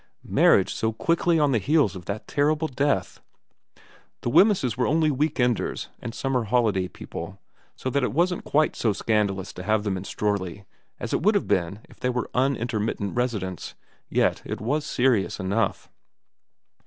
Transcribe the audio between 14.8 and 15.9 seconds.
serious enough.